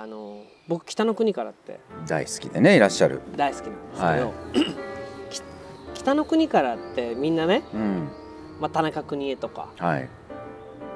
[0.00, 1.80] あの僕北の国からって。
[2.06, 3.20] 大好きでねいらっしゃる。
[3.36, 4.72] 大好きなんですけど、
[5.30, 5.42] き
[5.94, 8.08] 北の国からってみんなね、うん。
[8.60, 10.08] まあ、田中邦衛とか、はい、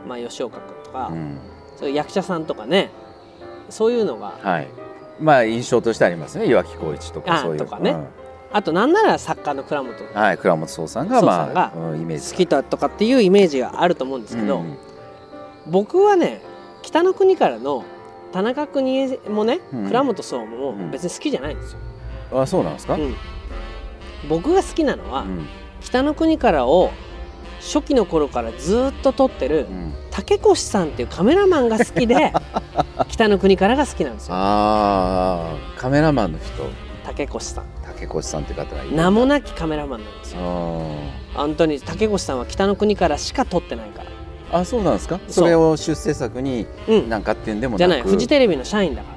[0.07, 1.39] まあ、吉岡君とか、うん。
[1.77, 2.91] そういう役者さんとかね
[3.71, 4.69] そういうのがはい。
[5.21, 6.47] まあ印象としてありますね。
[6.47, 7.97] 岩城浩一とかあそういうとかね。
[8.53, 9.95] あとなんなら作家の倉本。
[9.95, 14.77] うんはい倉本壮さんが壮まあ好きだとかっていうイメージがあると思うんですけど、うん。
[15.67, 16.41] 僕はね
[16.83, 17.85] 北の国からの
[18.33, 19.87] 田中邦衛もね、うん。
[19.87, 20.91] 倉本壮もうん。
[20.91, 21.79] 別に好きじゃないんですよ。
[22.43, 23.15] あそうなんですか、うん。
[24.29, 25.47] 僕が好きなのは、うん。
[25.81, 26.91] 北の国からを
[27.61, 29.95] 初期の頃からずっと撮ってるうん。
[30.11, 32.33] 竹越さんっていうカメラマンが好きで
[33.09, 34.35] 北の国からが好きなんですよ。
[34.35, 36.65] ああカメラマンの人。
[37.05, 37.65] 竹越さん。
[37.83, 40.41] 竹越さんって方がいる名もなきカメラマンなんですよ。
[41.35, 44.11] あ本当に竹越さんは北の国からしか撮ってないから。
[44.11, 44.22] ー
[44.53, 45.19] あそうなんですか？
[45.29, 47.09] それを出世作にうん。
[47.09, 47.79] なんかっていうんでもなく。
[47.79, 49.09] じゃないフジテレビの社員だか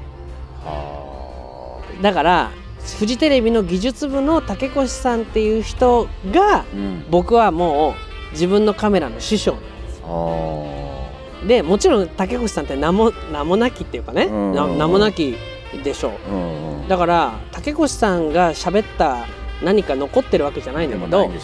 [0.66, 0.72] ら。
[0.72, 2.52] はだから
[3.00, 7.06] フジテレビの技術部の竹越さんっていう人があうん。
[7.10, 10.02] 僕はもう自分のカメラの師匠なんです。
[10.04, 14.54] あでもちろん竹越さんって名も名もなきっていうかね、うん。
[14.54, 15.36] な名もなき
[15.84, 16.12] でしょう。
[16.12, 16.88] ーうんうん。
[16.88, 19.26] だから竹越さんが喋った
[19.64, 21.42] 何か残ってるわけじゃないんだけどね、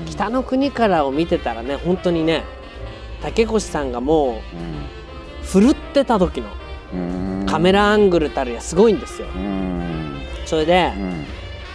[0.00, 0.06] うん。
[0.06, 2.42] 北の国からを見てたらね本当にね
[3.24, 4.42] 竹越さんがも
[5.42, 6.48] う振るってた時の
[6.92, 7.28] うん。
[7.28, 9.28] うんカメラアングルたるやすごいんですよ。
[9.28, 10.18] うん。
[10.44, 11.24] それでうん。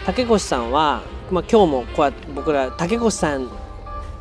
[0.05, 3.47] 竹越さんは、まあ、今日もこうやって僕ら竹越さん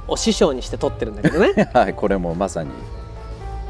[0.06, 1.70] を師匠にして撮ってるんだけどね。
[1.74, 2.70] はいこれもまさに。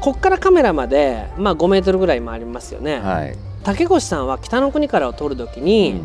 [0.01, 6.01] こっからカメラまで、まあ、5メートルぐらい回りますよね、はい、竹越さんは北の国からを撮る時に、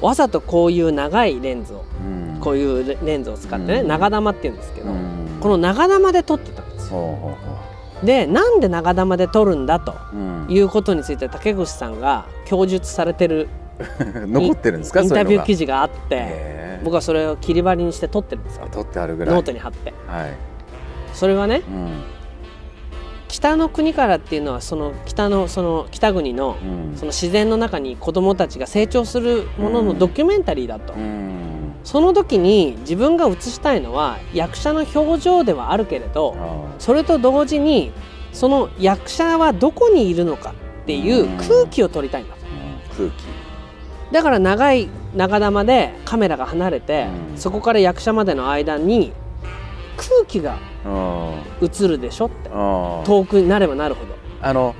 [0.00, 2.40] わざとこういう長いレンズをうん。
[2.40, 3.88] こういうレレンズを使ってね、うん。
[3.88, 5.38] 長玉って言うんですけど、うん。
[5.40, 6.69] この長玉で撮ってたん
[8.04, 10.46] でなんで長玉で撮るんだとううん。
[10.48, 13.48] いうことについて竹越さんが供述されてる
[14.26, 18.58] 残ってるんですかインタビュー記事事があって僕はそれを切り張りにして撮ってるんです。
[18.58, 19.34] けど取ってあるぐらい。
[19.34, 19.92] ノートに貼って。
[20.06, 20.34] はい、
[21.12, 21.88] それはねうん。
[23.28, 26.96] 北の国からっていうのはその北のその北国のうん。
[26.96, 37.92] その自然の中に子どもたちが成長するもののドキュメンタリーだと、うんその時に自分が映したいのは役者の表情ではあるけれどあそれと同時に
[38.32, 42.36] その役者はどこにいるのかっていう空気を撮りたいんだ
[42.96, 43.12] 空気。
[44.12, 47.38] だから長い長玉でカメラが離れて、うん。
[47.38, 49.12] そこから役者までの間に
[49.96, 52.50] 空気があ映るでしょって。
[52.50, 54.14] 遠くになればなるほど。
[54.42, 54.74] あの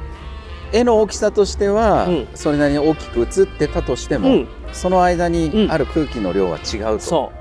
[0.72, 2.28] 絵の大きさとしては、うん。
[2.34, 5.70] それなりに大きく映ってたとしても、うん、その間にうん。
[5.70, 7.32] ある空気の量は違うと、そ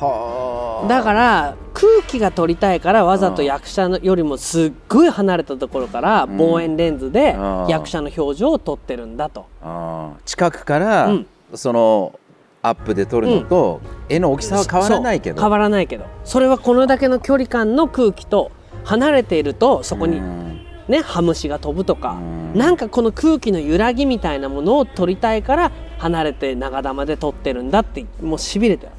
[0.00, 0.86] はあ。
[0.86, 6.36] うだから空気が撮りたいからわざと役者のよりもすっごい離れたところからうん。
[6.36, 7.36] 望遠レンズで
[7.68, 9.46] 役者の表情を撮ってるんだと。
[9.62, 11.26] あー近くから、うん。
[11.54, 12.18] その
[12.62, 15.40] アップで撮るのと、絵の大きさは変わらないけど。
[15.40, 16.04] 変わらないけど。
[16.24, 18.52] それはこれだけの距離感の空気と
[18.84, 20.51] 離れているとそこにうん
[20.88, 22.52] ねハムシが飛ぶとかうん。
[22.54, 28.92] なんかこの空気の揺らぎみたいなものを撮りたいから離れて長玉で撮ってるんだってもうしびれてる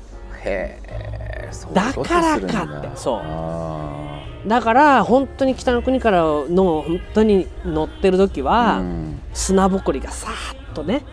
[0.45, 9.19] へえだからかってそうあだから本当に北の国からの本当に乗ってる時ーは、うん。
[9.33, 11.03] 砂ぼこりがさーっとね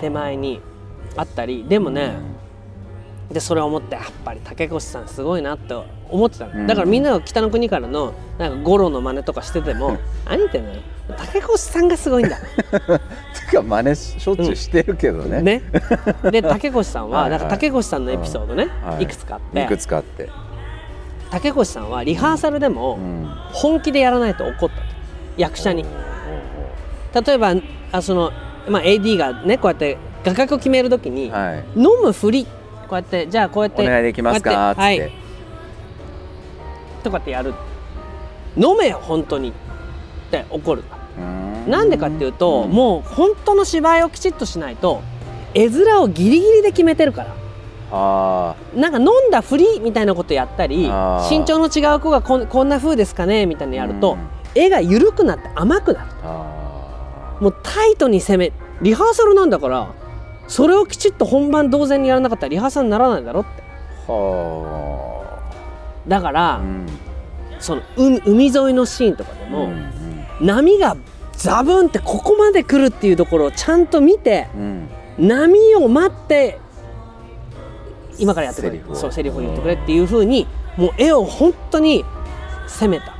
[0.00, 0.60] 手前に
[1.16, 1.64] あったり。
[1.68, 2.14] でもね、
[3.32, 5.74] でそれを思ってやっぱり竹越さんすごいなって
[6.08, 6.66] 思ってたの、うん。
[6.66, 10.80] だからみんなが北の国からのなんか五郎の真似とかしてても何言ってんのよ
[11.16, 12.36] 竹越さんがすごいんだ。
[13.50, 15.62] てか真似しょっちゅうしてるけどね、ね。
[16.30, 17.38] で竹越さんははいはい。
[17.40, 19.04] なんか竹越さんのエピソードね、はい。
[19.04, 19.62] い、くつかあって。
[19.62, 20.28] いくつかあって、
[21.30, 23.28] 竹越さんはリハーサルでもうん。
[23.52, 24.82] 本気でやらないと怒ったと。
[25.36, 25.84] 役者に。
[27.26, 27.54] 例えば
[27.92, 28.32] あその、
[28.68, 31.64] まあ、AD がねこうやって画角を決めるときに、はい。
[31.76, 32.46] 飲むふり
[32.90, 34.72] こうやってじゃあこうやってお願いできますか？
[34.72, 35.12] っつって、はい。
[37.04, 37.54] とかってやる。
[38.56, 39.50] 飲めよ本当に。
[39.50, 39.52] っ
[40.32, 40.82] て怒る。
[41.68, 45.02] なんでかっていうと、んもう本当の芝居をきちっとしないと
[45.54, 47.36] 絵面をギリギリで決めてるから。
[47.92, 48.56] あ。
[48.74, 54.28] なんか飲んだふりみたいなことやったり身長の違う子がこんこんな風ですかねみたいなのやると、うん。
[54.56, 56.10] 絵が緩くなって甘くなる。
[57.40, 59.94] もうタイトに攻めリハーサルなんだから
[60.50, 63.62] それをきちっと本番同然にやらなかったらリハーサルにならないだろって。
[64.08, 65.38] ーは
[66.08, 66.86] だから、あうん
[67.60, 69.90] その海海沿いのシーンとかでも、うん
[70.40, 70.96] 波が
[71.34, 74.88] ザブンってここまで来るっていうところをちゃんと見てうん
[75.18, 76.58] うん波を待って
[78.18, 80.46] 今からやってくれそうセリフを言ってくれっていう風に
[80.76, 82.04] もう絵を本当に
[82.66, 83.12] 攻めた。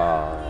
[0.00, 0.43] は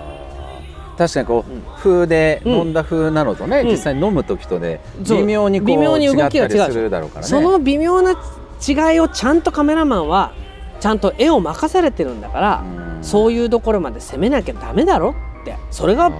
[0.96, 1.62] 確かにこう、うん。
[1.78, 2.52] 風でうん。
[2.52, 3.68] 飲んだ風なのとね、うん。
[3.68, 6.54] 実際に飲む時とで微妙にこう微妙に違動きが違う。
[6.54, 7.28] ったりするだろうからね。
[7.28, 10.32] その微妙な違いをちゃんとカメラマンは
[10.80, 12.64] ちゃんと絵を任されてるんだから、
[12.98, 13.04] うん。
[13.04, 16.10] そういうところまで攻めなきゃダメだろってそれが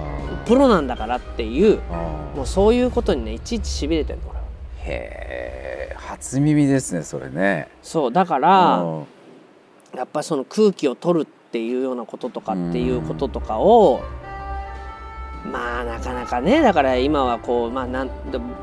[0.45, 1.79] プロなんだからっていう
[2.35, 4.25] もうそういうことにねいちいちしびれてるの
[4.83, 7.67] へえ初耳ですねそれね。
[7.81, 9.05] そうだからうん。
[9.95, 14.03] やっぱりその空気を取るっていうようなこととかっていうこととかを
[15.51, 18.09] まあなかなかねだから今はこう、まあ、なん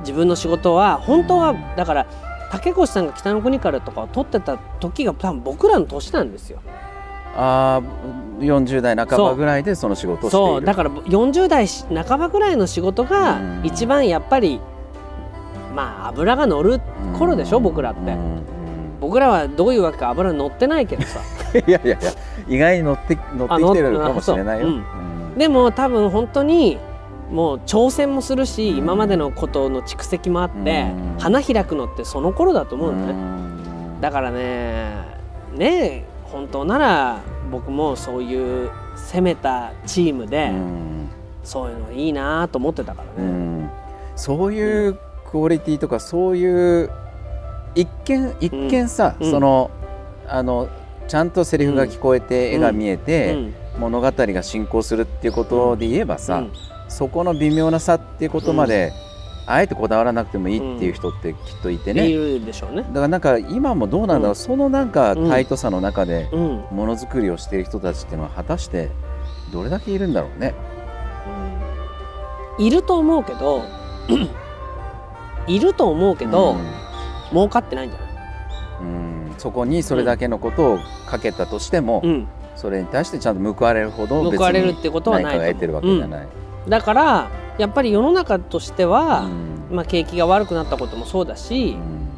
[0.00, 2.06] 自分の仕事は本当はだから
[2.50, 6.60] 竹越さんが北の国からとかを撮ってた時が多分僕らの年なんですよ。
[7.34, 10.46] あー40代半ばぐらいでその仕事をしている。
[10.46, 13.60] そうだから40代半ばぐらいの仕事がうん。
[13.64, 14.60] 一番やっぱり
[15.74, 16.80] まあ油が乗る
[17.18, 18.16] 頃でしょ僕らって。
[19.00, 21.20] 僕らはどういうわけか油乗ってないけどさ。
[21.66, 22.12] いやいやいや
[22.48, 24.68] 意外に乗って乗ってきてるかもしれないよ、
[25.36, 26.78] でも多分本当に
[27.30, 31.18] もう挑戦もするし今までのことの蓄積もあってうん。
[31.18, 33.12] 花開くのってその頃だと思うのね。
[33.12, 34.00] ん。
[34.00, 34.90] だからね
[35.54, 37.20] ねえ本当なら
[37.50, 41.08] 僕もそういう攻めたチームでうん。
[41.42, 43.28] そういうのいいなと思ってたからね。
[43.30, 43.70] うん。
[44.14, 44.98] そういう
[45.30, 46.90] クオリティとかそういう
[47.74, 49.30] 一見一見さ、うん。
[49.30, 49.70] その
[50.28, 50.68] あの
[51.08, 52.54] ちゃんとセリフが聞こえて、うん。
[52.56, 56.52] 絵が見えて、うん物語が進行するっていうことで言えばさ、うん。
[56.88, 58.92] そこの微妙な差っていうことまで、
[59.46, 62.82] あえてこだわらなくてもいいっていう人ってきっといてね、いるでしょうね。
[62.82, 64.36] だからなんか今もどうなんだろう、うん。
[64.36, 66.64] そのなんかタイトさの中でうん。
[66.70, 68.90] ものづくりをしている人たちっていうのは果たして
[69.52, 70.54] どれだけいるんだろうね。
[72.58, 73.62] いると思うけど
[75.48, 76.58] いると思うけど、うん。
[77.30, 78.10] 儲かってないんじゃない、
[78.82, 79.34] うん。
[79.38, 82.28] そこにそれだけのことをかけたとしても、うん、
[82.62, 85.40] それに対してちゃんと報われるほど別報われるっにてことはないと思う。
[85.40, 86.28] 何かが得てるわけじゃない。
[86.68, 89.76] だからやっぱり世の中としては、うん。
[89.76, 92.08] まあ、景気が悪くなったこともそうだし、うん。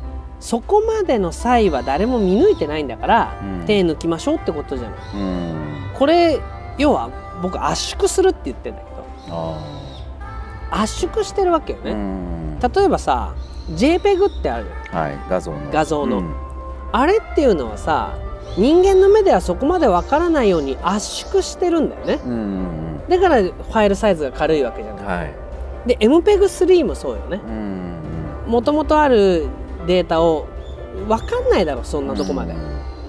[0.41, 3.67] そこまでの際は誰も見抜いてないんだから、うん。
[3.67, 4.99] 手抜きましょうってことじゃない。
[5.15, 5.91] うん。
[5.95, 6.39] これ
[6.77, 7.11] 要は
[7.43, 9.05] 僕圧縮するって言ってんだけど。
[9.31, 9.59] あ
[10.83, 12.59] 圧縮してるわけよーね、うん。
[12.59, 13.35] 例えばさ
[13.71, 15.71] JPEG ってあるじはい画像の。
[15.73, 16.19] 画像の。
[16.19, 16.35] うん。
[16.93, 18.15] あれっていうのはさ
[18.57, 22.21] 人間の目ではそこまでわからないように圧縮してるんだよね。
[22.25, 22.33] うん。
[22.33, 22.35] う
[22.81, 25.03] んだからファイルサイズが軽いわけじゃない。
[25.03, 25.35] うんはい。
[25.87, 27.41] で MPEG3 もそうよね。
[27.47, 27.99] うん。
[28.47, 29.47] もともとある
[29.87, 30.47] データを
[31.07, 32.55] 分かんないだろそんなとこまで、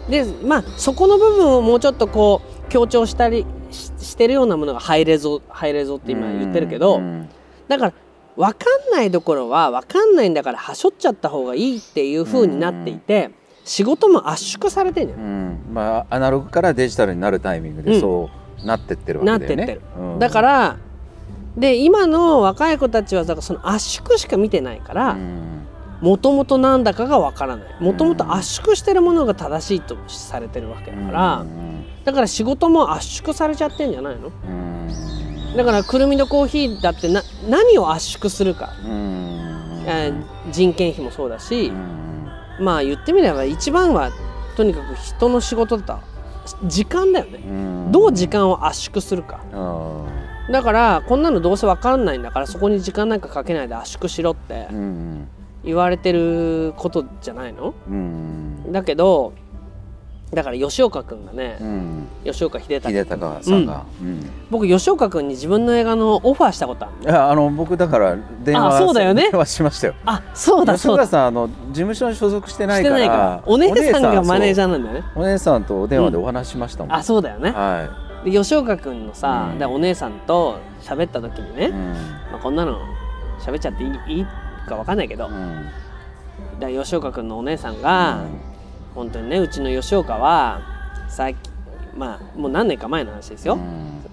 [0.10, 7.30] でまあそこの部分をもうちょっとこう強調したりししてるようなものがハイレゾハイレゾって今言ってるけど、うん。
[7.68, 7.94] だから
[8.36, 13.32] 分かんないところは分かんないんだからはしょっちゃった方がいいっていう風になっていて、
[13.66, 15.20] 仕事も圧縮されてんじゃん。
[15.20, 15.60] うん。
[15.74, 18.00] まあアナログからデジタルになるタイミングでうん。
[18.00, 18.30] そ
[18.64, 19.56] うなってってるわけだよね。
[19.58, 20.20] なってってうん。
[20.20, 20.78] だから
[21.58, 25.68] で今の若い子たちはだからその圧縮しか見てないからうん。
[26.02, 27.84] もともとなんだかがわからない。
[27.84, 34.28] もともと圧縮してるものが正しいとされてるわけだから、うんだから仕事も圧縮されちゃってんじゃないの？
[34.28, 35.56] うん。
[35.58, 38.74] だからくるみのコーヒーだってな何を圧縮するか、
[40.52, 42.15] 人件費もそうだしう、ん
[42.60, 44.12] まあ言ってみれば一番は
[44.56, 46.04] とにかく人の仕事だったら
[46.68, 47.92] 時間だよね、うん。
[47.92, 49.42] どう時間を圧縮するか。
[49.54, 50.06] あ
[50.52, 54.68] だからこんなのどうせ分かんないんだからそこに時間なんかかけないで圧縮しろって
[55.64, 57.74] 言われてることじゃないの？
[57.90, 58.72] うん。
[58.72, 59.34] だけど
[60.36, 62.08] だから吉岡君がねうん。
[62.26, 62.94] 吉岡秀隆。
[62.94, 64.30] 秀隆さんが、うん。
[64.52, 69.30] 僕吉岡君に自分の映画のオファーしたことあるいやあの僕だから電話あそうだよね。
[69.32, 69.96] 電話しましたよ。
[70.06, 71.04] あそうだ吉そうだ。
[71.04, 73.44] 村さんあの事務所に所属してないからないから。
[73.46, 75.04] お姉さんがマネージャーーなんだよね。
[75.16, 77.52] お姉さんとお電話でお話ししましたもん、あそうだよね。
[77.52, 77.90] は
[78.24, 79.64] で吉岡君のさ、うん。
[79.66, 81.94] お姉さんと喋った時にね、い、うん。
[82.32, 82.80] まあ、こんなの
[83.40, 84.26] 喋っちゃっていいいい
[84.68, 85.30] か分かんないけど、
[86.60, 88.22] だ吉岡君のお姉さんが、
[88.96, 90.62] 本当にねうちの吉岡は
[91.10, 91.54] 最近
[91.96, 93.58] まあもう何年か前の話ですよ、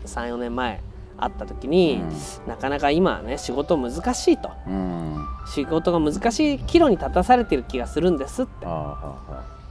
[0.05, 0.81] 34年前
[1.17, 2.03] 会った時に、
[2.47, 4.51] なかなか今はね仕事難しいと。
[4.67, 5.17] うん。
[5.17, 8.67] うん仕事が難しい岐路に立たされてる気がするんですって。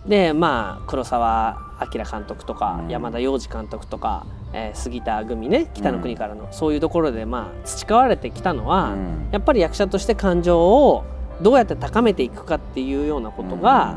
[0.05, 1.57] でまあ黒澤
[1.93, 2.89] 明監督とか、うん。
[2.89, 9.29] 山田洋次監督とか、えー杉田組ね北の国からの、そういうところでまあ培われてきたのは、うん。
[9.31, 11.05] やっぱり役者として感情を
[11.41, 13.95] どうやって高めていくかっていうようなことが、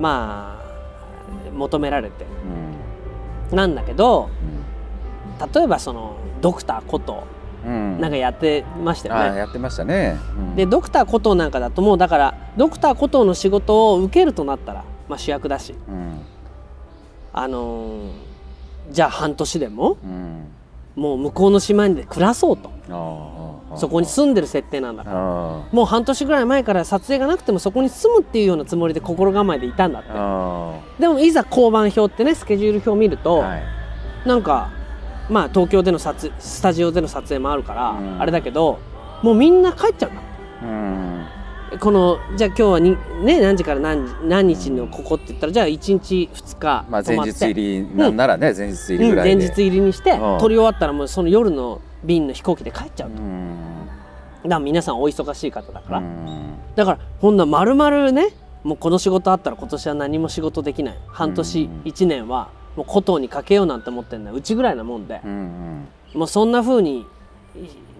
[0.00, 2.24] まあ求められて。
[3.50, 3.56] うん。
[3.56, 4.30] なんだけど
[5.40, 5.52] うん。
[5.52, 7.24] 例えばそのドクターこと
[7.64, 8.00] うん。
[8.00, 9.38] なんかやってましたよね。
[9.38, 10.56] やってましたね、うん。
[10.56, 15.74] でドクターコトーなんかだともうだからドクターコトーの仕事を受けるとなったら、まあ、主役だし。
[15.88, 16.20] うん。
[17.32, 18.30] あのー
[18.90, 20.46] じゃあ半年でもうん。
[20.96, 22.70] もう向こうの島で暮らそうと
[23.76, 25.16] そこに住んでる設定なんだから。
[25.16, 25.20] あ
[25.72, 30.08] もう半年ぐらい前から撮影がなくてもそこに住むっていうようなつもりで心構えでいたんだって。
[30.12, 33.62] あでもいざ交番表ってねスケジュール表を見ると、はい。
[34.26, 34.70] なんか
[35.28, 38.20] まあ東京での撮影スタジオでの撮影もあるから、うん。
[38.20, 38.78] あれだけど
[39.22, 40.22] もうみんな帰っちゃうんだ
[40.62, 41.78] うん。
[41.78, 49.36] このじゃあ今日はに、ね、何時から何時何日のここって言ったらじゃあ1日2日まあ前日入りなんならね前日入りうん、ぐらいで。
[49.36, 50.38] 前日入りにしてうん。
[50.40, 53.86] 撮り終わったらもうその夜の便の飛行機で帰っちゃうと、うん。
[54.44, 56.54] だから皆さんお忙しい方だから、うん。
[56.74, 58.28] だからほんな丸々ね
[58.62, 60.98] もうこの仕事あったら今年は何も仕事できない。
[61.08, 61.82] 半年うん。
[61.82, 65.20] 1年はもう古藤にかけようなんて思ってんのはうちぐらいなもんで。
[65.24, 67.06] う、んもうそんな風に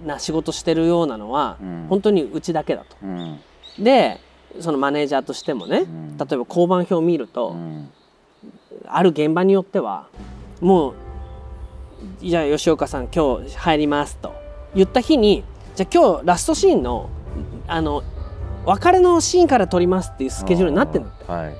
[0.04, 1.86] な仕事してるようなのは、うん。
[1.88, 2.96] 本当にうちだけだと。
[3.02, 3.40] うん。
[3.78, 4.20] で
[4.58, 6.16] そのマネージャーとしてもね、ん。
[6.18, 7.90] 例えば交番表を見ると、うん。
[8.86, 10.08] ある現場によっては
[10.60, 10.94] もう
[12.20, 14.34] じゃあ吉岡さん今日入りますと
[14.74, 17.10] 言った日にじゃあ今日ラストシーンの
[17.66, 18.02] あの
[18.66, 21.10] 別れのシーンから撮りますっていうスケジュールになってるの。
[21.10, 21.56] ってはい。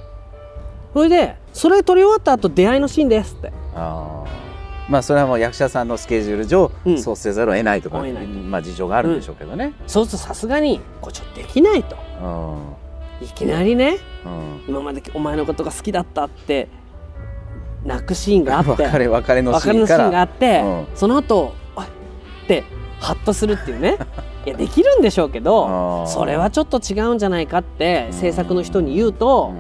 [0.92, 3.52] それでそれ撮り終わった後出会いのシーンですって。
[3.74, 4.90] あー。
[4.90, 7.00] まあそれはもう役者さんのスケジュール上、うん。
[7.00, 9.72] そうせざるを得ないとか、まあ事情があるんでしょうけどね。
[9.86, 11.96] そうするとさすがにこれちょっとできないと。
[12.22, 13.26] うん。
[13.26, 13.98] いきなりね。
[14.26, 14.64] うん。
[14.68, 16.68] 今までお前のことが好きだったって
[17.84, 20.86] 泣くシーンがあって別れ別れのシーンがあって、うん。
[20.94, 21.88] その後おいっ
[22.46, 22.64] て
[22.98, 23.98] ハッとするっていうね。
[24.46, 28.12] いやできるんでしょうけどそれはちょっと違うんじゃないかってうん。
[28.14, 29.52] 制作の人に言うと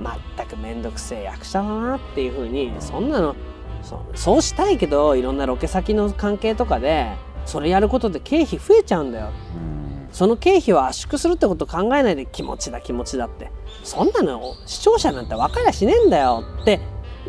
[0.00, 0.06] うん。
[0.36, 3.34] 全く面倒くせえ役者だなっていうふうにそんなの
[3.82, 7.10] そそうしたいけどいろんなロケ先の関係とかで
[7.46, 9.28] それやることで経費増えちゃうんだよ。
[9.56, 10.08] うん。
[10.12, 13.50] その経費を圧縮するってことを考えないで気持ちだ気持ちだって。
[13.82, 16.80] そんなの視聴者なんて分かりゃしねえんだよって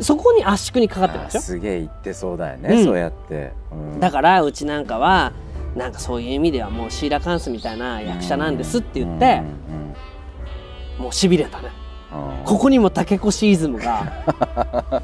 [0.01, 1.41] そこに圧縮にかかってるあでしょ？
[1.41, 2.83] すげえ言ってそうだよね、うん。
[2.85, 3.51] そうやって。
[3.71, 3.99] うん。
[3.99, 5.33] だからうちなんかは
[5.75, 9.41] なんかそういう意味ではもうシーラカンスみたいな役者なんですって言って
[10.97, 11.69] うんもうしびれたね。
[12.45, 14.03] ここにも竹越イズムが。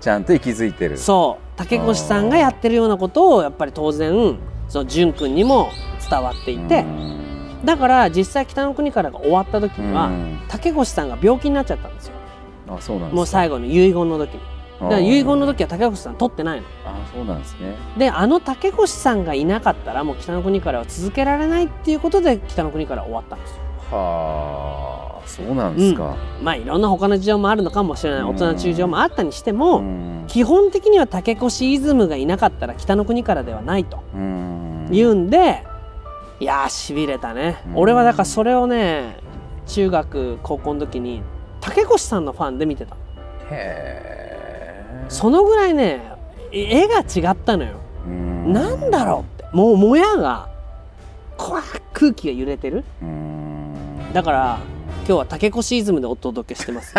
[0.00, 0.98] ちゃんと息づいてる。
[0.98, 1.44] そう。
[1.56, 4.36] 竹越さんがやってるようなことをやっぱり当然
[4.68, 5.70] その淳君にも
[6.10, 6.80] 伝わっていて。
[6.80, 7.18] うん。
[7.64, 10.38] だから実際北の国からが終わった時にはうん。
[10.48, 12.14] 竹越さんが病気になっちゃったんですよ
[12.76, 14.40] あそうなんもう最後の遺言の時に。
[14.80, 16.66] だから遺言の時は竹越さん取ってないの。
[16.84, 17.76] あそうなんですね。
[17.96, 23.56] であの竹越さんがいなかったらもう北の国からは続けられないっていうことで北の国から終わったんですよ。
[23.92, 26.16] はあそうなんですか。
[26.42, 28.22] まあいろんな他の事情もあるのかもしれない。
[28.24, 30.24] 大人の事情もあったにしても、うん。
[30.26, 34.00] 基本的には竹越イズムがいなかったら北の国からではないと。
[34.14, 34.88] うん。
[34.90, 35.64] 言うんで、
[36.40, 37.78] いやーしびれたね、うん。
[37.78, 39.16] 俺はだからそれをね
[39.66, 41.22] 中学高校の時に
[41.74, 42.94] 竹越さんのファンで見てた。
[42.94, 42.96] へ
[43.50, 45.04] え。
[45.08, 46.02] そのぐらいね
[46.52, 47.76] 絵が違ったのよ、
[48.06, 48.52] うん。
[48.52, 49.56] なんだろうって。
[49.56, 50.50] もうもやが
[51.38, 51.62] こわ
[51.94, 52.84] 空気が揺れてる。
[53.00, 53.74] うん。
[54.12, 54.58] だから
[54.98, 56.94] 今日は竹越イズムでお届けしてます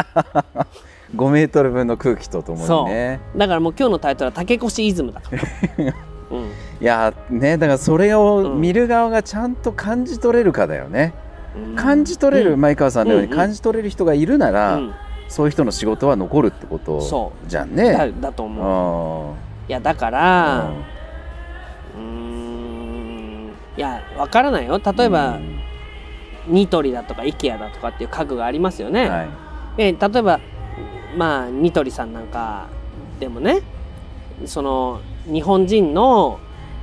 [1.16, 3.20] 5 メートル分の空気とともにね。
[3.38, 5.42] だからもう今日のタイトルは竹越イズムだから、
[6.32, 6.52] うん、い
[6.82, 11.14] やねだからそれを見る側がちゃんと感じ取れるかだよね。
[11.76, 12.62] 感じ取れる、うん。
[12.62, 14.94] 前川さんのように感じ取れる人がいるなら、うん。
[15.28, 18.14] そういう人の仕事は残るってことそじゃんだね。
[18.20, 19.34] だとう思う。
[19.34, 19.70] ん。
[19.70, 20.72] いやだから
[21.96, 23.52] うーん。
[23.78, 24.80] いやわからないよ。
[24.84, 25.60] 例えば、うん。
[26.48, 29.10] ニトリだとか IKEA だとかっていう家具がありますよね。
[29.10, 29.30] はい。
[29.78, 30.40] で例えば
[31.18, 32.68] まあニトリさんなんか
[33.20, 33.62] でもね
[34.46, 36.40] その日本人の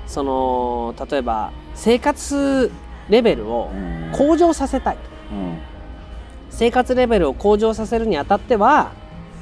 [0.07, 2.71] その例えば生活
[3.11, 4.13] レベルをうん。
[4.13, 5.03] 向上させたいと。
[5.33, 5.59] うん。
[6.49, 8.93] 生活レベルを向上させるにあたっては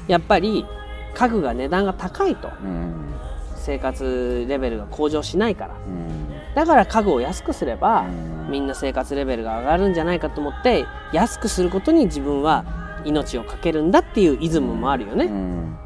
[0.07, 0.65] やっぱり
[1.13, 2.49] 家具が値段が高いと。
[2.63, 3.13] うん。
[3.55, 5.75] 生活レベルが向上しないから。
[5.75, 6.29] うん。
[6.55, 8.51] だから家具を安くすれば、うん。
[8.51, 12.65] みんな生活レベルが上がるんじゃないかと思って安くすることに自分は
[13.05, 15.77] 命を懸けるんだっていうイズムもあるよね、うん。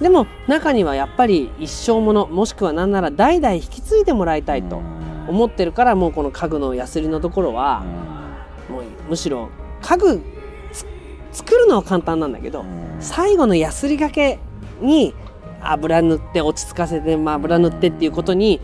[0.00, 4.80] でも中にはやっぱり一生ものもしくは何なら代々引き継いでもらいたいと
[5.28, 7.84] 思ってるからもうこの家具のヤスリのところは
[8.68, 9.50] もうむしろ
[9.80, 10.22] 家具
[10.72, 10.86] つ
[11.32, 12.64] 作るのは簡単なんだけど
[13.00, 14.38] 最後のヤスリがけ
[14.80, 15.14] に
[15.62, 18.60] 油塗って落ち着かせて、まあ、油塗ってっていうことに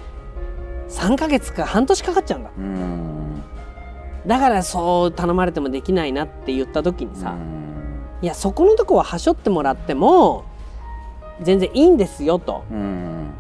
[0.89, 2.51] 3ヶ月か半年かかっちゃうんだ。
[2.57, 3.43] うん。
[4.27, 8.19] だからそう頼まれてもできないなって言った時にさ、うん。
[8.21, 10.45] いやそこのとこははしょってもらっても
[11.41, 13.31] 全然いいんですよとうん。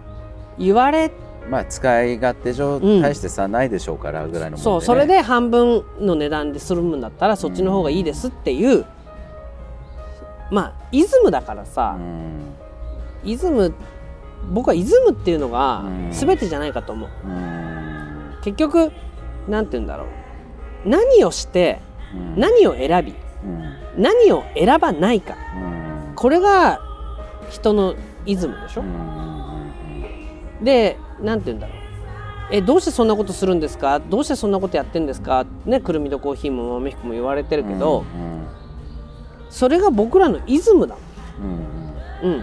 [0.58, 1.10] 言われ
[1.48, 3.02] まあ使い勝手上うん。
[3.02, 8.84] 大して差ないでしょうからぐらいのそうそれで半分の値段で済むんだったらそっちの方がいいですっていう。
[10.50, 12.54] まあイズムだからうさ、ん。
[13.24, 13.74] イズム
[14.52, 16.10] 僕はイズムっていうのがうん。
[16.12, 17.10] 全てじゃないかと思う。
[17.26, 18.34] うん。
[18.42, 18.92] 結局
[19.48, 20.88] なんて言うんだろう。
[20.88, 21.80] 何をして
[22.14, 22.40] うん。
[22.40, 23.14] 何を選び
[23.44, 24.02] うん。
[24.02, 25.34] 何を選ばないか。
[25.56, 26.14] うん。
[26.14, 26.80] これが
[27.50, 27.94] 人の
[28.26, 28.82] イズムでしょ。
[28.82, 28.90] うんう
[30.62, 30.64] ん。
[30.64, 31.76] でなんて言うんだろう。
[32.50, 34.00] えどうしてそんなことするんですか？
[34.00, 35.44] どうしてそんなことやってんですか？
[35.66, 38.46] ねくるみとコーヒーも豆彦も言われてるけど、うん
[39.50, 40.94] それが僕らのイズムだ。
[42.22, 42.40] うんうん。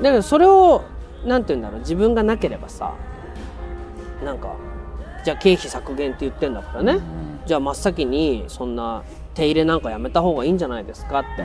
[0.00, 0.84] だからそれを
[1.24, 1.80] なんて言うんだろう？
[1.80, 2.94] 自分がなければさ
[4.24, 4.54] なんか
[5.24, 7.00] じゃあ経費削減って言ってんだからね、
[7.44, 9.02] じゃあ真っ先にそんな
[9.36, 11.44] 手入れなんかやめた方がいいんじゃないですかって。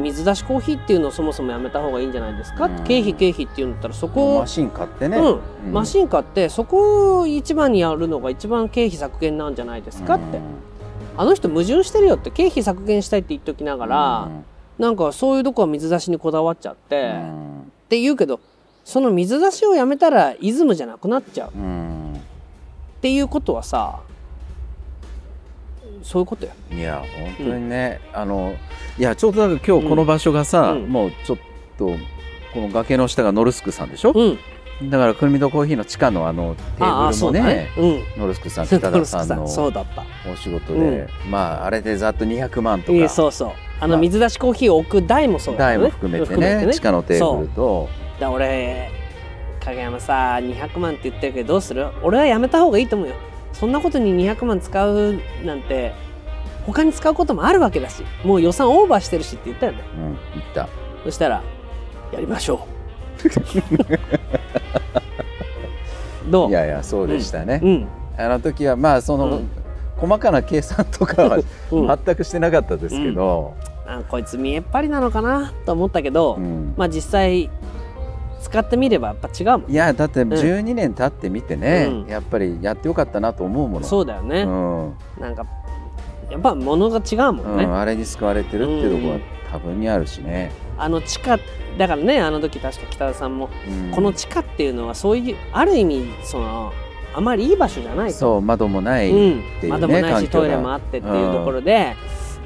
[0.00, 2.78] 水出しコーヒーっていうのをそもそもやめた方がいいんじゃないですかって。
[2.78, 2.84] うん。
[2.84, 10.40] 経費経費っていうんだったらそこをマシン買ってね、うん、マシン買ってそこを一番にやるのが一番経費削減なんじゃないですかって、
[11.16, 12.30] あの人矛盾してるよって。
[12.30, 14.28] 経費削減したいって言っときながら、
[14.78, 18.40] なんかそういうとこは水出しにこだわっちゃって、って言うけど
[18.84, 21.50] その水出しをやめたらイズムじゃなくなっちゃう。
[21.50, 21.52] っ
[23.02, 24.00] ていうことはさ
[26.06, 26.52] そういうことよ。
[26.70, 27.02] いや
[27.38, 28.54] 本当にね、あの
[28.96, 30.86] いやちょうど今日この場所がさ、うん。
[30.86, 31.38] もうちょっ
[31.76, 31.96] と
[32.54, 37.68] この崖の下がノルスクさんでしょ、うん、だからくるみとコーヒーの地下のあのテーブルもねね。
[37.76, 37.86] う
[38.18, 38.20] ん。
[38.20, 40.04] ノルスクさん北田さんのそうだった。
[40.30, 43.08] お仕事で、まああれでざっと200万とか。
[43.08, 43.50] そうそう。
[43.80, 45.90] あの水出しコーヒーを置く台もそうだよね。
[45.90, 46.36] 台も含めて
[46.66, 47.88] ね地下のテーブルと。
[48.20, 48.90] だ俺
[49.64, 51.88] 影山さ200万って言ってるけどどうする？
[52.04, 53.14] 俺はやめた方がいいと思うよ
[53.58, 55.94] そんなことに200万使うなんて
[56.66, 59.78] 他に使うこともあるわけだしもう予算オーバーしてるしって言ったよね。
[59.96, 60.68] うん言った。
[61.04, 61.42] そしたら
[62.12, 62.66] やりましょ
[66.26, 66.28] う。
[66.30, 66.50] どう？
[66.50, 67.86] いやいやそうでしたね、うん。
[68.18, 69.48] あの時はまあその、うん。
[69.96, 71.38] 細かな計算とかは
[71.72, 71.98] うん。
[72.04, 73.54] 全くしてなかったですけど、
[73.86, 76.74] あこいつ見えっ張りなのかなと思ったけど、うん。
[76.76, 77.48] まあ実際
[78.46, 79.70] 使ってみればやっぱ違うもん。
[79.70, 82.06] いやだって12年経ってみてね、うん。
[82.06, 83.86] やっぱりやってよかったなと思うもの。
[83.86, 84.94] そうだよね、うん。
[85.18, 85.44] なんか
[86.30, 89.18] やっぱ物が違うもんね、うん、あれに救われてるっていうところは
[89.50, 91.38] 多分にあるしね、あの地下
[91.78, 93.90] だからねあの時確か北田さんも、うん。
[93.90, 96.72] この地下っていうのはそういうある意味その
[97.14, 98.16] あまりいい場所じゃないと。
[98.16, 101.96] そう窓もない、うんていうね窓もないしトイレもあってっていうところで、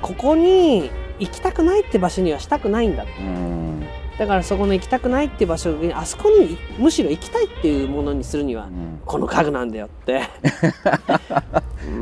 [0.00, 3.04] ここに行きたくないって場所にはしたくないんだ。
[3.04, 3.86] うん
[4.18, 9.00] だからそこの行きたくないって場所にあそこにむしろ行きたいっていうものにするには、うん。
[9.06, 10.22] この家具なんだよって。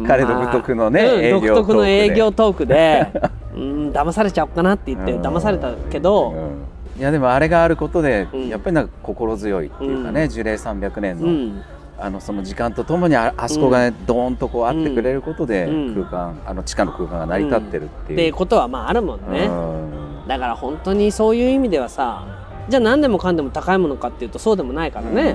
[0.06, 3.06] 彼 独特のねまあうん営業独特の営業トトークで
[3.54, 5.22] うん騙されちゃおうかなって言ってうん。
[5.22, 7.00] 騙されたけど、うん。
[7.00, 8.48] いやでもあれがあることで、うん。
[8.48, 10.28] やっぱりなんか心強いっていうかね、うん。
[10.28, 11.62] 樹齢300年の、うん。
[12.00, 15.94] あのその時間とともにああそこがね、ドーンとこうあってくれることで、うん。
[15.94, 18.18] 空間あの地下の空間が成り立ってるっていう。
[18.18, 19.97] っていうことはまああるもんね、うん
[20.28, 22.24] だから本当にそういう意味ではさ
[22.68, 25.34] じゃあ何でもかんでも高いものかっていうとそうでもないからね、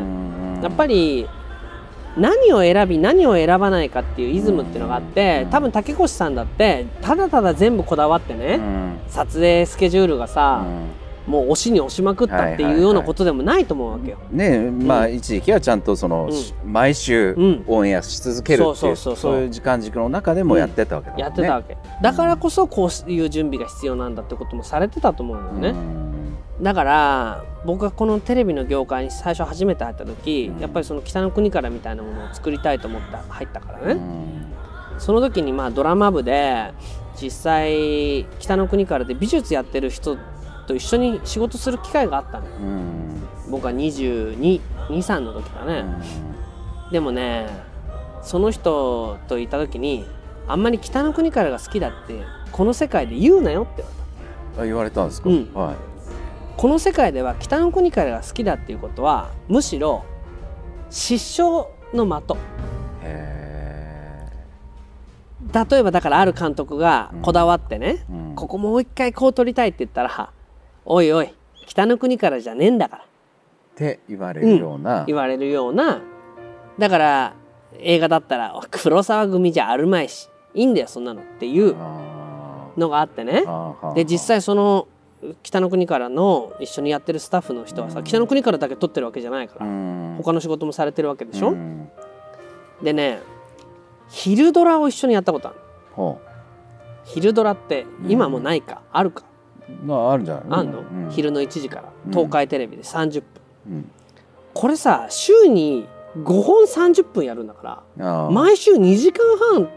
[0.62, 1.28] やっぱり
[2.16, 9.00] 何を選び何を選ばないかっていうイズムっていうのがあってうん多分竹越さんだってただただ全部こだわってね、うん。
[9.10, 10.64] 撮影スケジュールがさ、
[11.28, 14.18] もう押しに押しまくったってはいうようなことでもないと思うわけよ。
[14.32, 21.22] ねまあ一時期はちゃんとその、う毎週うんオンエアし続けるっていう,、そういう時間軸の中でもやってたわけだね。
[21.22, 21.78] やってたわけ。
[22.02, 26.64] だからこそこういう準備が必要なんだってこともされてたと思うのよね、うん。
[26.64, 30.62] だから僕がこのテレビの業界に最初初めて入った時、うん。
[30.62, 35.00] やっぱりその北の国からみたいなものを作りたいと思って入ったからね、うん。
[35.00, 36.74] その時にまあドラマ部で
[37.22, 40.18] 実際北の国からで美術やってる人
[40.66, 43.24] と一緒に仕事する機会があったのうん。
[43.50, 45.86] 僕は2223の時だね、
[46.92, 47.48] でもね
[48.24, 50.06] その人といた時に
[50.48, 53.96] あんまり北の国からが好きだってこの世界で言うなよって言われ
[54.56, 54.62] た。
[54.62, 55.54] あ言われたんですか、うん。
[55.54, 55.76] はい。
[56.58, 60.06] この世界では北の国からが好きだっていうことはむしろ
[60.90, 62.38] 失笑の的。
[63.04, 64.30] へ
[65.54, 68.36] 例えばだからある監督がうんこだわってね、ーうん。
[68.36, 70.32] ここもう一回こう撮りたいって言ったら
[70.86, 71.34] 「おいおい
[71.66, 73.04] 北の国からじゃねえんだから。
[73.04, 73.06] っ
[73.76, 76.02] て言われるような、言われるような。
[76.78, 77.34] だから
[77.80, 83.44] 映画だったら「黒沢組じゃあるまいしいいんだよそんなの」っていうあのがあってね。
[83.96, 84.88] で実際その
[85.42, 88.04] 北の国からの一緒にやってるスタッフの人はさ、うん。
[88.04, 90.16] 北の国からだけ撮ってるわけじゃないから、うん。
[90.18, 91.90] 他の仕事もされてるわけでしょ、うん。
[92.82, 93.20] でね
[94.10, 95.58] 昼ドラを一緒にやったことある
[95.94, 96.20] ほ
[97.06, 99.24] 昼ドラって今もないか、あるか？
[99.70, 101.10] うまああるんじゃないあんの、うん。
[101.10, 101.84] 昼の1時から？
[102.06, 102.12] うん。
[102.12, 103.24] 東海テレビで30分、
[103.68, 103.92] うん。
[104.54, 109.70] これさ週に5本30分やるんだから毎週2時間半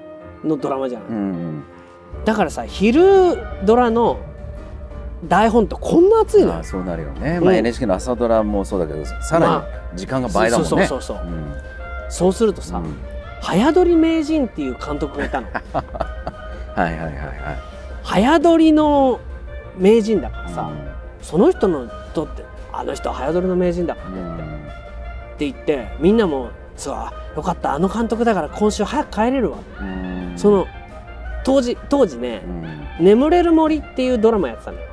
[0.45, 1.65] のドラマじゃない、うん
[2.27, 4.19] だからさ昼ドラの
[5.25, 7.45] 台本ってこんな熱いのそうなるよね、うん。
[7.45, 11.27] まあ、NHK の朝ドラもそうだけどさらに時間が倍だもんね、そうそうそうそう。
[11.27, 11.55] うん。
[12.11, 12.97] そうするとさ、うん。
[13.41, 15.47] 早撮り名人っていう監督がいたの。
[15.55, 15.61] は
[16.77, 17.17] いはいはいはい。
[18.03, 19.21] 早撮りの
[19.77, 20.89] 名人だからさ、うん。
[21.23, 24.37] その人のとってあの人は早撮りの名人だからうん。
[24.37, 30.35] って言ってみんなもそうあよかったあの監督だから今週早く帰れるわ、うん。
[30.37, 30.67] その
[31.45, 34.85] 当時当時ねうん「眠れる森」っていうドラマやってたのよ、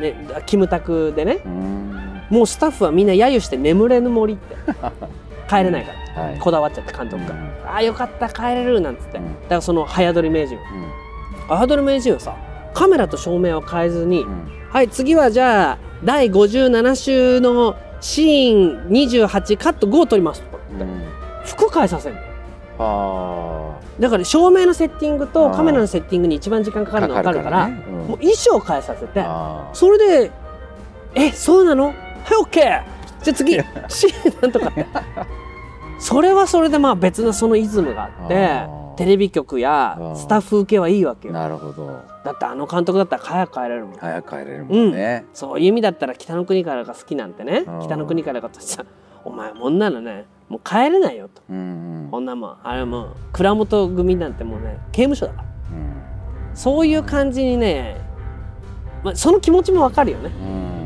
[0.00, 0.14] ね、
[0.46, 1.40] キムタクでね。
[1.44, 2.00] うん。
[2.30, 4.56] もうスタッフはみんな揶揄して「眠れぬ森」って。
[5.48, 6.22] 帰れないから。
[6.24, 6.38] はい。
[6.38, 7.34] こだわっちゃって監督が。
[7.34, 9.24] うん「ああよかった帰れる」なんつって、うん。
[9.42, 10.62] だからその早撮り名人うん。
[11.48, 12.34] 早撮り名人はさ
[12.74, 14.50] カメラと照明を変えずに、うん。
[14.70, 20.58] はい次はじゃあ第57週のシーン28カット5を撮りますと。
[20.58, 20.96] か言って
[21.46, 22.20] 服変えさせるの。
[22.76, 27.84] はだから照明のセッティングとカメラのセッティングに一番時間かかるの分かるからね。
[27.88, 27.94] うん。
[27.94, 29.70] もう衣装変えさせてあ。
[29.72, 30.32] それで
[31.14, 31.86] 「えそうなの？
[31.86, 31.94] はい
[32.42, 32.82] OK!
[33.22, 33.52] じゃあ次
[33.88, 34.86] シーンなんとか」って。
[36.00, 41.38] それはそれでまあ別のそのイズムがあってテレビ局やスタッフ受けはいいわけーよ。
[41.38, 43.98] なるほどだってあの監督だったら早く帰れるもん。
[43.98, 47.64] 早く帰れるもんね、そういう意味だったら北の国からが好きなんてね。
[47.82, 48.84] 北の国からがとさ
[49.24, 51.42] お前こんなのねもう帰れないよと。
[51.50, 51.56] うん
[52.04, 52.08] うん。
[52.10, 52.56] こんなもん。
[52.62, 55.48] あれもう蔵元組なんてもうね刑務所だから。
[55.72, 56.56] うん。
[56.56, 58.00] そういう感じにね、
[59.02, 60.30] まあ、その気持ちもわかるよね。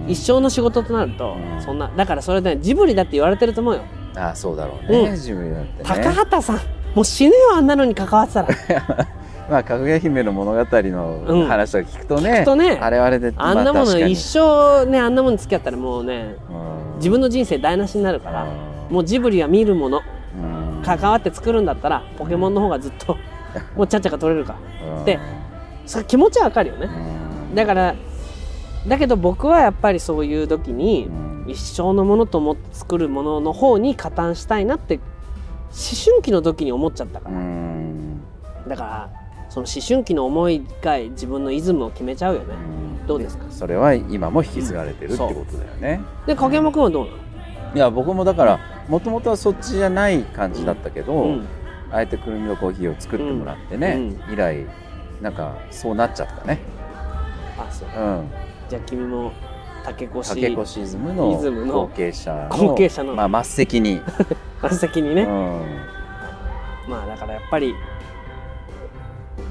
[0.07, 0.11] うん。
[0.11, 1.63] 一生の仕事となるとうん。
[1.63, 3.83] そんなだからそれで、ね、ジブリだって言われてると思うよ。
[4.17, 5.13] あそうだろうね、うん。
[5.13, 5.85] 自分だってね。
[5.85, 6.57] 高畑さん
[6.95, 8.49] もう死ぬよあんなのに関わってたら
[9.49, 16.97] まあかぐや姫の物語の話とか聞くとね,、聞くとねあれはあれであんなもの一生ねあんなものに付き合ったらもうねうん。
[16.97, 18.47] 自分の人生台無しになるから
[18.91, 20.03] もうジブリは見るもの
[20.37, 20.83] うん。
[20.85, 23.17] 関わって作るんだったらポケモンの方がずっと
[23.77, 24.99] もうちゃっちゃか取れるから。
[24.99, 25.05] うん。
[25.05, 25.19] で
[25.87, 26.89] それ気持ちはわかるよね。
[27.51, 27.55] うん。
[27.55, 27.95] だから
[28.87, 31.29] だけど僕はやっぱりそういう時にうん。
[31.49, 35.03] 一生のものと思って作るものの方に加担したいなって思
[36.05, 38.21] 春期の時に思っちゃったかうらん。
[38.69, 39.11] だから
[39.49, 42.55] その思春期の思いが自分のイズムを決めちゃうよね。
[43.07, 43.47] どうですか？
[43.51, 47.19] それは今も引き継がれてるってことだよね、で影山君はどうなの？
[47.75, 51.47] いや僕もだからもともとはそっちじゃない感じだったけど、うん。
[51.91, 54.67] あえてくるみのコーヒーを作ってもらってね、以来
[55.23, 56.59] なんかそうなっちゃったね。
[57.57, 57.89] あそう。
[57.89, 58.31] うん。
[58.69, 59.33] じゃあ君も
[59.85, 64.03] 竹越竹越イズムイのズムの後継者の後継者のまあ、末席に、
[64.61, 65.31] 真っ先にね、うん、
[66.91, 67.75] まあだからやっぱり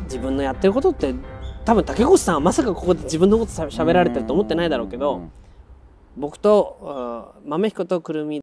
[0.08, 1.14] 自分のやってることって
[1.66, 5.30] 多分竹越さんはまさかここで自分のことしゃべられてると思ってないだろうけど
[6.18, 8.40] 僕とうん豆彦とくるみ